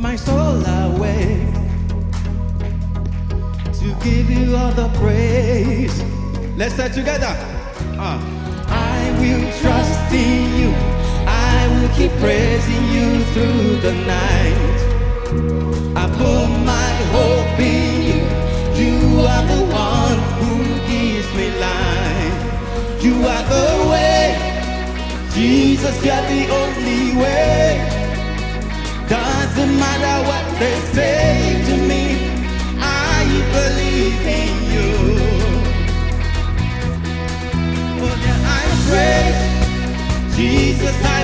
my 0.00 0.16
soul 0.16 0.64
awake, 0.64 1.54
to 3.80 3.88
give 4.04 4.30
you 4.30 4.56
all 4.56 4.72
the 4.72 4.88
praise. 5.00 6.02
Let's 6.56 6.74
start 6.74 6.92
together. 6.92 7.34
Uh. 7.98 8.36
I 8.68 9.10
will 9.20 9.44
trust 9.60 10.12
in 10.12 10.60
you. 10.60 10.70
I 11.26 11.68
will 11.74 11.90
keep 11.96 12.12
praising 12.18 12.84
you 12.96 13.22
through 13.32 13.76
the 13.86 13.94
night. 14.16 14.78
I 15.96 16.04
put 16.20 16.48
my 16.64 16.92
hope 17.14 17.58
in 17.58 18.02
you. 18.08 18.22
You 18.82 19.20
are 19.32 19.44
the 19.54 19.62
one 19.72 20.18
who 20.40 20.54
gives 20.90 21.28
me 21.38 21.46
life. 21.68 23.02
You 23.04 23.14
are 23.26 23.44
the 23.54 23.90
way. 23.90 24.15
Jesus, 25.36 25.96
you're 26.02 26.26
the 26.32 26.48
only 26.48 27.14
way. 27.20 27.76
Doesn't 29.06 29.74
matter 29.78 30.16
what 30.26 30.44
they 30.58 30.76
say 30.96 31.62
to 31.68 31.76
me, 31.90 32.04
I 32.80 33.22
believe 33.56 34.22
in 34.40 34.52
you. 34.72 34.90
Oh, 38.00 38.14
yeah, 38.24 38.56
I 38.60 38.64
pray, 38.88 39.24
Jesus, 40.36 40.96
I 41.04 41.15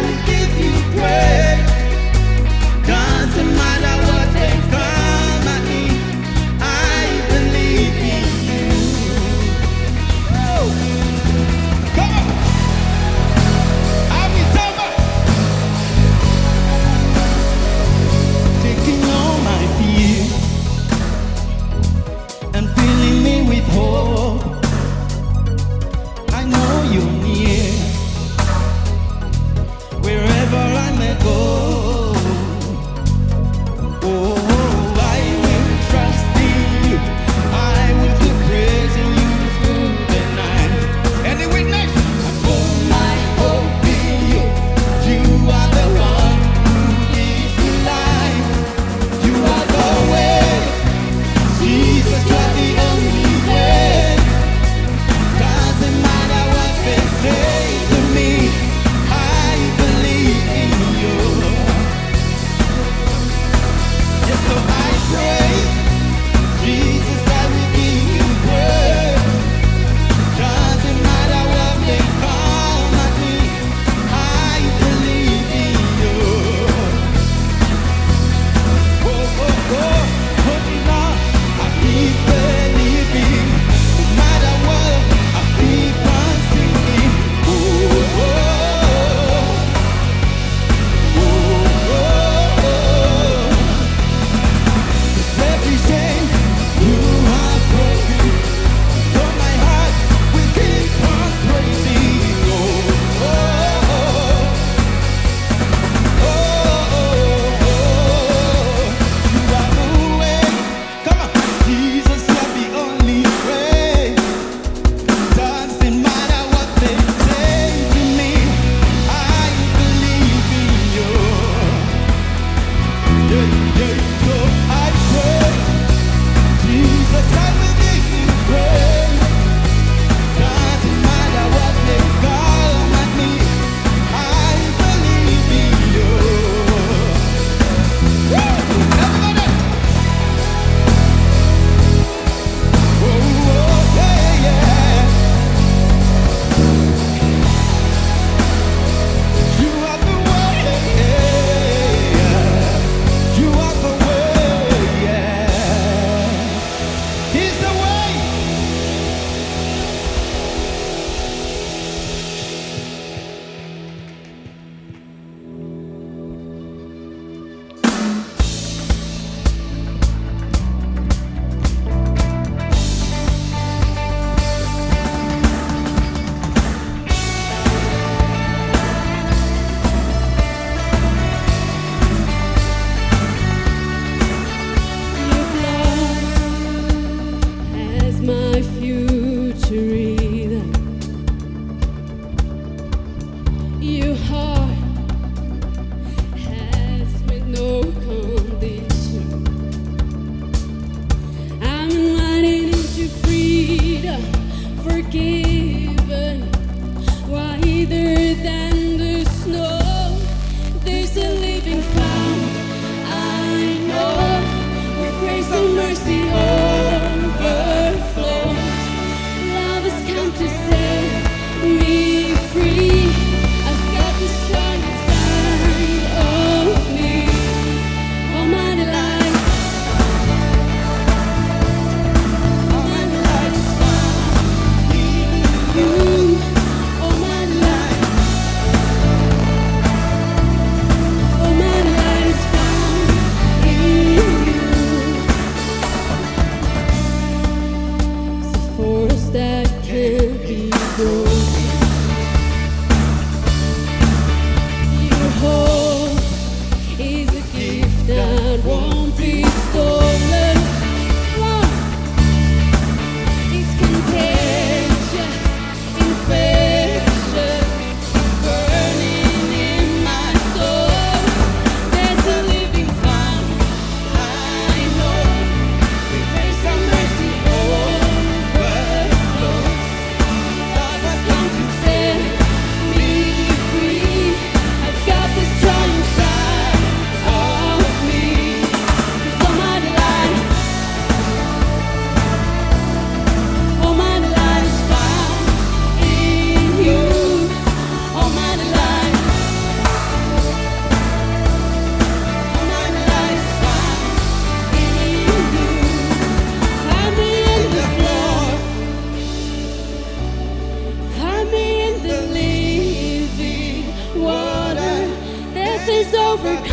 is 316.02 316.14
over. 316.14 316.71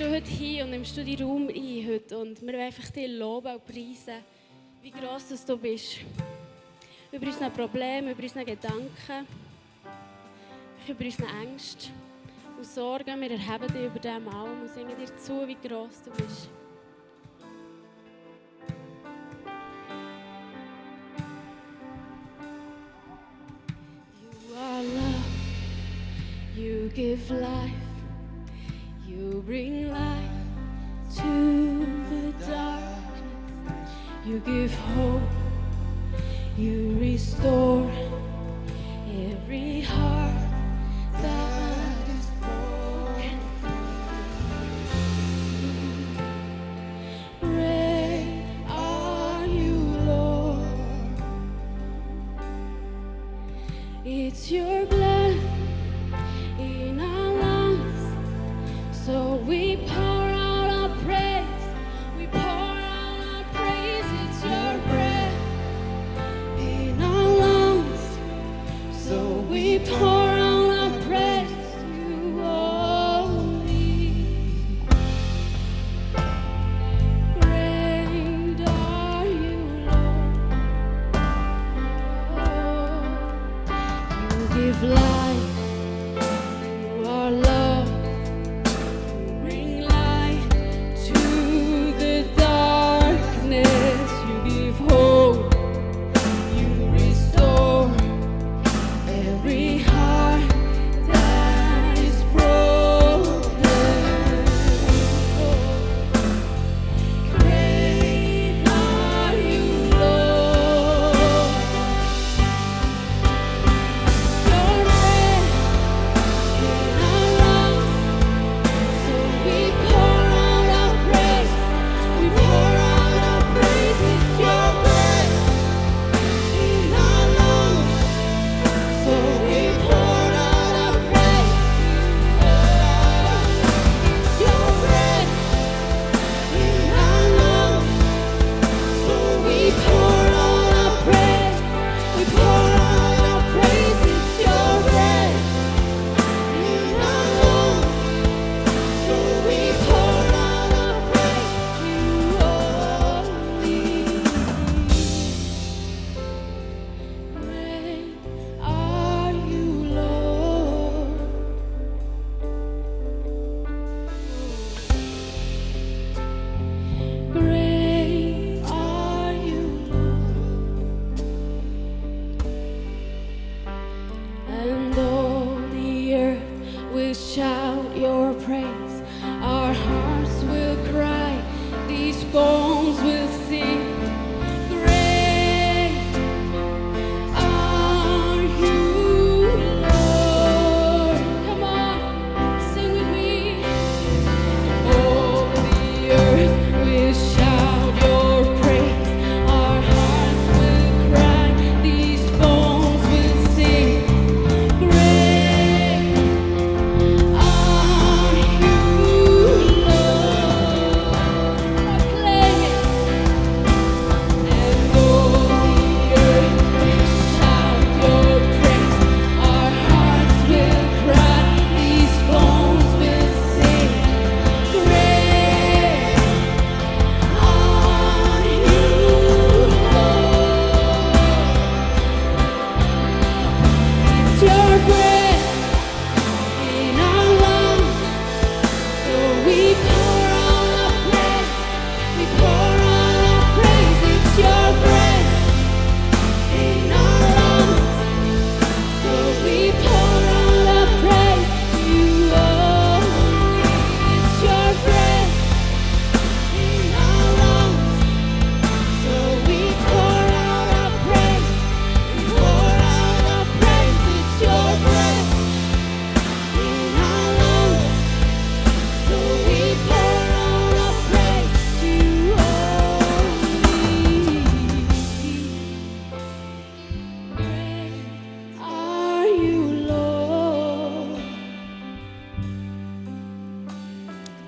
Bist 0.00 0.10
du 0.10 0.16
heute 0.16 0.30
hier 0.30 0.64
und 0.64 0.70
nimmst 0.70 0.96
du 0.96 1.04
die 1.04 1.22
Raum 1.22 1.48
ein 1.48 1.86
heute. 1.86 2.16
Und 2.16 2.40
wir 2.40 2.54
wollen 2.54 2.62
einfach 2.62 2.88
dir 2.90 3.06
loben 3.06 3.54
und 3.54 3.66
preisen, 3.66 4.24
wie 4.80 4.90
gross 4.90 5.44
du 5.44 5.58
bist. 5.58 5.98
Über 7.12 7.26
unsere 7.26 7.50
Probleme, 7.50 8.12
über 8.12 8.22
unsere 8.22 8.46
Gedanken, 8.46 9.26
über 10.88 11.04
unsere 11.04 11.28
Ängste 11.42 11.88
und 12.56 12.64
Sorgen. 12.64 13.20
Wir 13.20 13.30
erheben 13.32 13.66
dich 13.74 13.84
über 13.84 13.98
dem 13.98 14.26
allem 14.28 14.62
und 14.62 14.70
singen 14.72 14.96
dir 14.98 15.14
zu, 15.18 15.46
wie 15.46 15.68
gross 15.68 16.00
du 16.02 16.10
bist. 16.12 16.48
You 24.22 24.54
are 24.56 24.82
love. 24.82 25.36
You 26.56 26.88
give 26.94 27.34
life. 27.34 27.79
You 29.40 29.46
bring 29.46 29.90
light 29.90 30.28
to 31.16 31.86
the 32.10 32.44
darkness. 32.44 33.90
You 34.26 34.38
give 34.40 34.74
hope. 34.74 35.22
You 36.58 36.94
restore 37.00 37.90
every 39.08 39.80
heart 39.80 40.29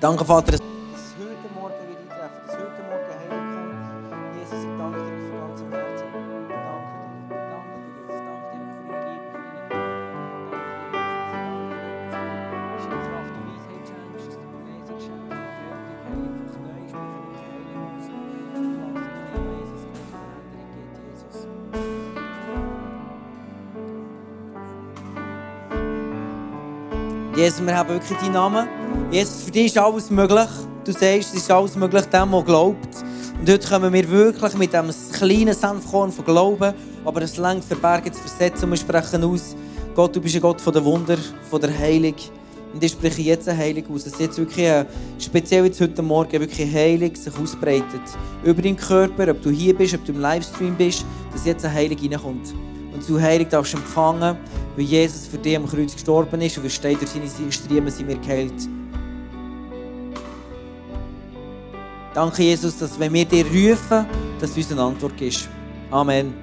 Danke, 0.03 0.25
Vater, 0.25 0.51
dass 0.51 0.59
Morgen 1.55 1.75
die 1.79 2.09
dass 2.09 2.57
heute 2.57 2.83
Morgen 2.89 3.07
Heilig. 3.23 3.55
Jesus, 4.35 4.59
ich 4.59 4.73
danke 4.77 4.99
von 4.99 5.39
ganzem 5.39 5.69
Herzen. 5.71 6.07
Danke 6.11 6.43
dir, 6.43 7.47
danke 7.49 7.71
Jesus, 13.15 13.23
für 13.23 13.47
Jesus, 13.47 14.43
und 14.51 14.67
Jesus, 14.67 14.99
Jesus. 21.13 21.47
Jesus, 27.37 27.65
wir 27.65 27.77
haben 27.77 27.87
wirklich 27.87 28.19
deinen 28.19 28.33
Namen. 28.33 28.82
Jesus, 29.13 29.43
für 29.43 29.51
dich 29.51 29.67
ist 29.67 29.77
alles 29.77 30.09
möglich. 30.09 30.49
Du 30.83 30.91
sagst, 30.91 31.05
es 31.05 31.33
ist 31.35 31.51
alles 31.51 31.75
möglich 31.75 32.03
dem, 32.05 32.31
der 32.31 32.41
glaubt. 32.41 32.95
Und 33.39 33.47
heute 33.47 33.67
kommen 33.67 33.93
wir 33.93 34.09
wirklich 34.09 34.53
mit 34.55 34.73
diesem 34.73 34.89
kleinen 35.11 35.53
Senfkorn 35.53 36.11
von 36.11 36.25
Glauben, 36.25 36.73
aber 37.05 37.21
es 37.21 37.37
längt 37.37 37.63
für 37.63 37.75
Berge 37.75 38.11
zu 38.11 38.19
versetzen 38.19 38.71
wir 38.71 38.75
sprechen 38.75 39.23
aus, 39.23 39.55
Gott, 39.93 40.15
du 40.15 40.19
bist 40.19 40.33
ein 40.33 40.41
Gott 40.41 40.59
von 40.59 40.73
der 40.73 40.83
Wunder, 40.83 41.15
von 41.47 41.61
der 41.61 41.77
Heilung. 41.77 42.15
Und 42.73 42.83
ich 42.83 42.93
spreche 42.93 43.21
jetzt 43.21 43.47
eine 43.47 43.59
Heilung 43.59 43.83
aus, 43.93 44.05
dass 44.05 44.17
jetzt 44.17 44.39
wirklich, 44.39 44.65
äh, 44.65 44.83
speziell 45.19 45.65
jetzt 45.65 45.79
heute 45.79 46.01
Morgen, 46.01 46.31
wirklich 46.31 46.73
Heilung 46.73 47.15
sich 47.15 47.37
ausbreitet. 47.37 48.01
Über 48.43 48.63
deinen 48.63 48.77
Körper, 48.77 49.29
ob 49.29 49.43
du 49.43 49.51
hier 49.51 49.75
bist, 49.75 49.93
ob 49.93 50.03
du 50.05 50.11
im 50.11 50.21
Livestream 50.21 50.73
bist, 50.73 51.05
dass 51.31 51.45
jetzt 51.45 51.63
eine 51.63 51.75
Heilung 51.75 51.99
reinkommt. 51.99 52.55
Und 52.91 53.03
zu 53.03 53.21
Heilung 53.21 53.47
darfst 53.47 53.73
du 53.73 53.77
empfangen, 53.77 54.37
weil 54.75 54.85
Jesus 54.85 55.27
für 55.27 55.37
dich 55.37 55.55
am 55.55 55.67
Kreuz 55.67 55.93
gestorben 55.93 56.41
ist 56.41 56.57
und 56.57 56.63
wir 56.63 56.71
stehen 56.71 56.97
durch 56.97 57.11
seine 57.11 57.51
Striemen 57.51 57.91
sind 57.91 58.07
wir 58.07 58.17
geheilt. 58.17 58.53
Danke, 62.13 62.43
Jesus, 62.43 62.77
dass 62.77 62.99
wenn 62.99 63.11
wir 63.13 63.25
dir 63.25 63.45
rufen, 63.45 64.05
dass 64.39 64.53
du 64.53 64.59
uns 64.59 64.71
eine 64.71 64.81
Antwort 64.81 65.17
gibst. 65.17 65.49
Amen. 65.89 66.42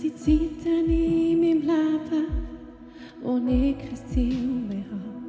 Sind 0.00 0.16
Zeiten 0.16 0.88
in 0.88 1.40
meinem 1.40 1.60
Leben, 1.62 2.26
wo 3.20 3.36
ich 3.48 3.78
kein 3.78 3.96
Ziel 4.06 4.44
mehr 4.68 4.84
habe. 4.92 5.24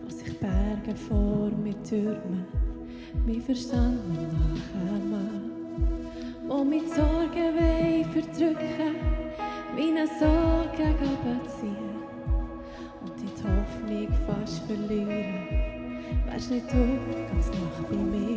Wo 0.00 0.08
sich 0.08 0.38
Berge 0.38 0.94
vor 0.94 1.50
mir 1.50 1.82
türmen, 1.82 2.44
mein 3.26 3.40
Verstand 3.40 3.98
nicht 4.10 4.32
nachkommen. 4.32 5.50
Wo 6.46 6.62
mich 6.62 6.82
Sorgen 6.82 7.50
wollen 7.56 8.04
verdrücken, 8.12 8.94
meine 9.74 10.06
Sorgen 10.20 10.94
ziehen 11.58 11.96
und 13.02 13.12
die 13.18 13.32
Hoffnung 13.42 14.08
fast 14.24 14.58
verlieren. 14.66 15.48
Wärst 16.26 16.50
nicht 16.52 16.72
du 16.72 16.78
ganz 17.28 17.48
nah 17.48 17.84
bei 17.90 17.96
mir? 17.96 18.33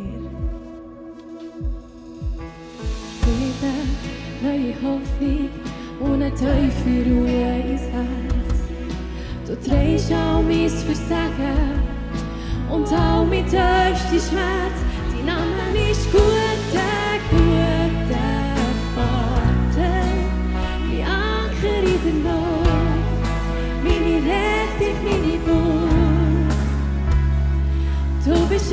Drehst 9.68 10.10
all 10.12 10.42
mein 10.42 10.70
Versagen 10.70 11.82
und 12.70 12.90
all 12.90 13.26
mein 13.26 13.44
tiefster 13.44 14.30
Schmerz. 14.30 14.78
Dein 15.10 15.26
Name 15.26 15.90
ist 15.90 16.10
guter, 16.10 17.18
guter 17.30 18.46
Vater, 18.94 20.06
mein 20.88 21.04
Anker 21.04 21.82
in 21.84 22.00
der 22.02 22.32
Not, 22.32 22.68
meine 23.84 24.16
Rettung, 24.24 24.98
meine 25.04 25.36
Burg. 25.44 25.98
Du 28.24 28.46
bist 28.48 28.72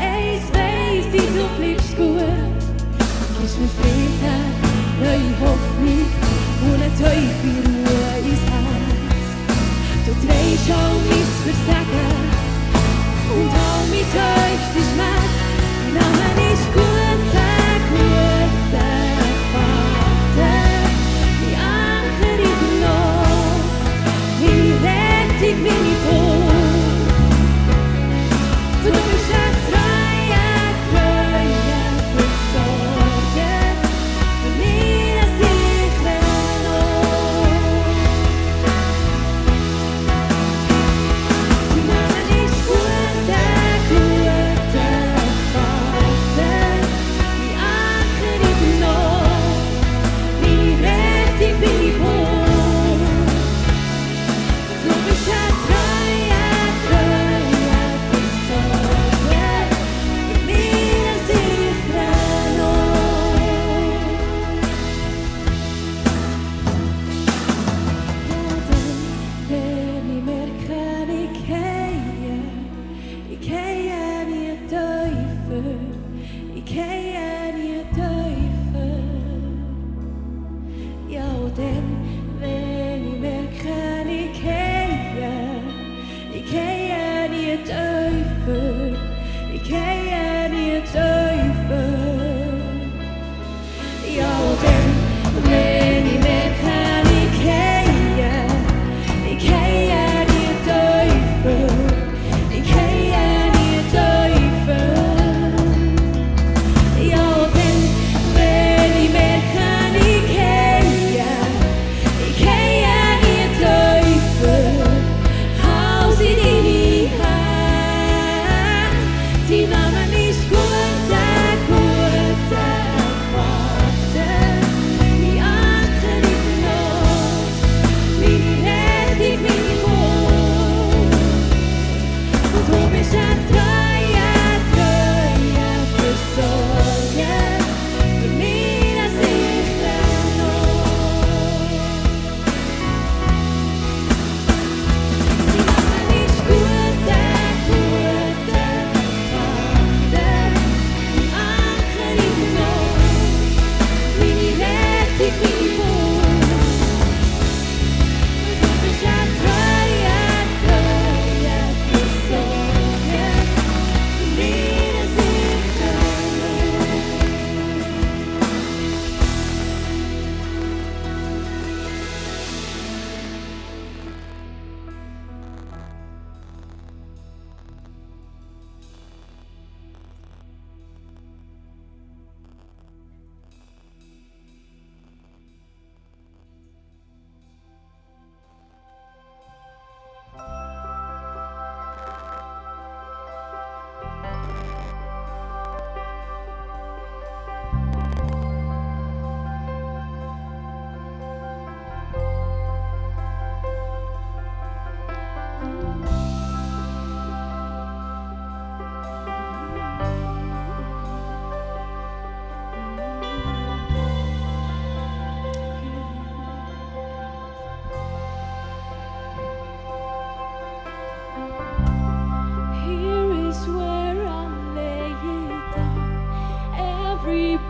Eis 0.00 0.44
wees 0.54 1.06
die 1.12 1.28
du 1.34 1.44
bleibst 1.58 1.96
gut. 1.96 2.58
Gibst 3.38 3.58
mir 3.60 3.72
Frieden, 3.78 4.44
neu 5.00 5.22
Hoffnung 5.40 6.06
und 6.66 6.82
eine 6.82 6.92
Ruhe 7.66 8.12
ins 8.30 8.44
Herz. 8.50 9.28
Du 10.06 10.12
trägst 10.26 10.70
all 10.70 10.96
mein 11.08 11.28
Versagen 11.44 12.38
und 13.34 13.50
all 13.66 13.84
mein 13.90 14.06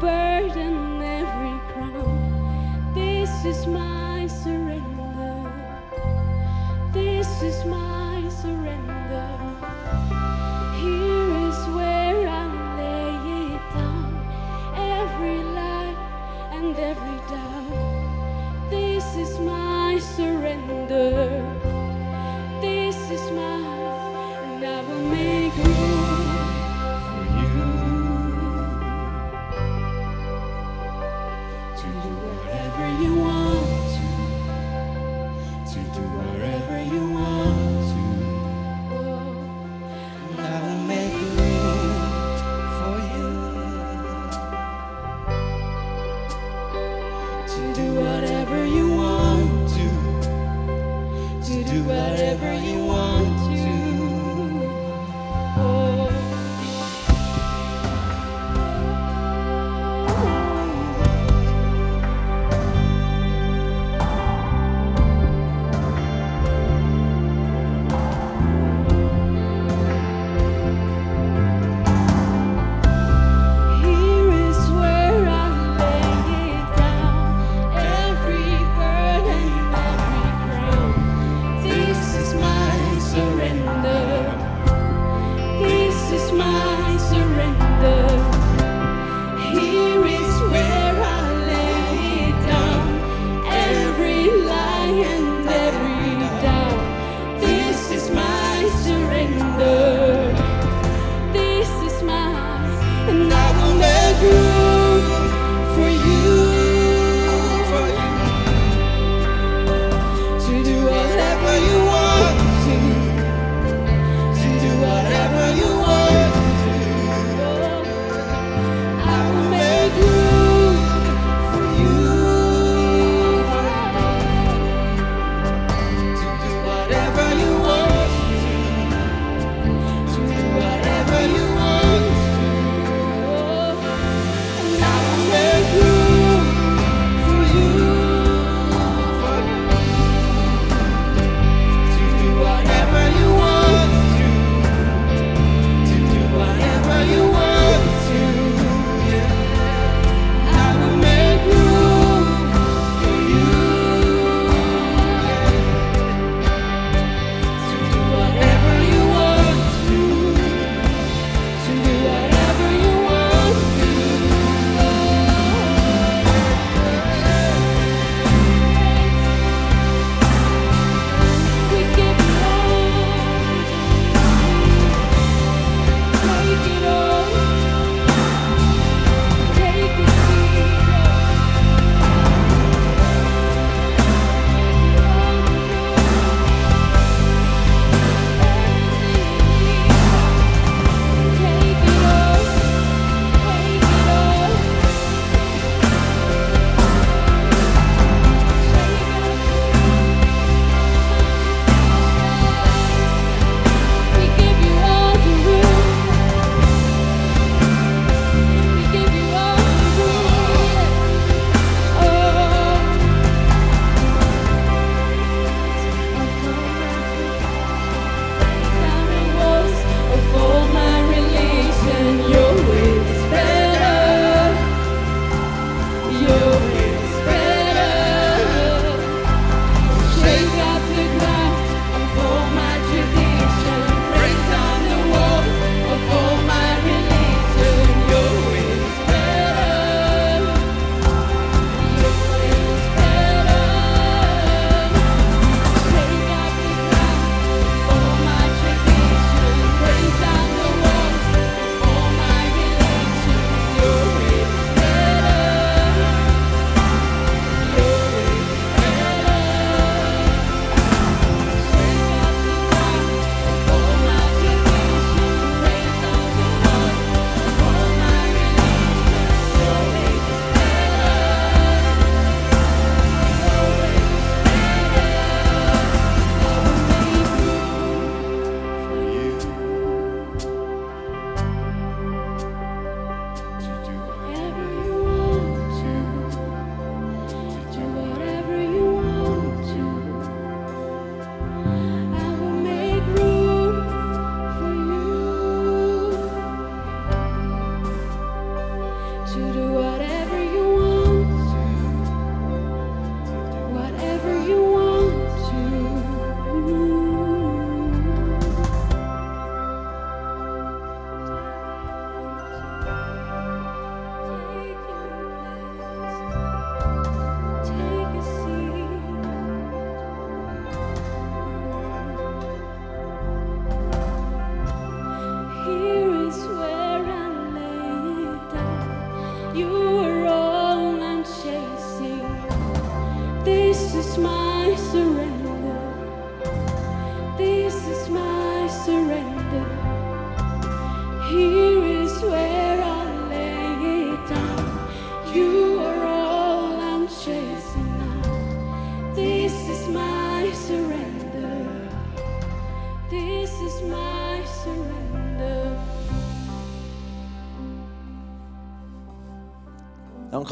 burden. 0.01 0.68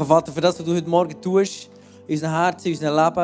Vater, 0.07 0.31
für 0.31 0.39
das, 0.39 0.57
was 0.57 0.65
du 0.65 0.73
heute 0.73 0.89
Morgen 0.89 1.21
tust, 1.21 1.69
in 2.07 2.13
unserem 2.15 2.33
Herzen, 2.33 2.67
in 2.67 2.73
unserem 2.75 2.95
Leben, 2.95 3.19